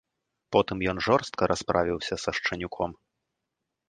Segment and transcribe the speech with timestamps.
[0.55, 2.91] Потым ён жорстка расправіўся са шчанюком.